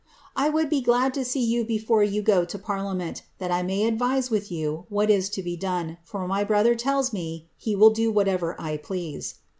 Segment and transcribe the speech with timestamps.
[0.35, 3.61] I wonid be glad to see foo before you go to the parliament, that I
[3.61, 7.51] may advise with you what is to be doos^ i for my brother tells me
[7.55, 9.35] he will do whatever I please.